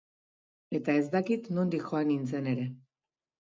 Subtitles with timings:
[0.79, 2.69] Eta ez dakit nondik joan nintzen ere.